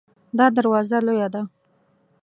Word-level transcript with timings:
دا 0.37 0.45
دروازه 0.57 0.97
لویه 1.05 1.27
ده 1.33 1.41